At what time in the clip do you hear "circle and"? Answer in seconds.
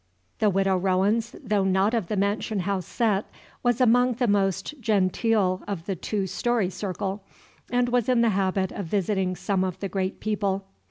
6.71-7.87